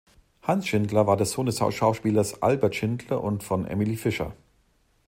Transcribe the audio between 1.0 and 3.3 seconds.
war der Sohn des Schauspielers Albert Schindler